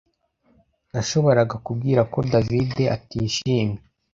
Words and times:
Nashoboraga 0.91 1.55
kubwira 1.65 2.01
ko 2.13 2.17
David 2.31 2.73
atishimye 2.95 3.79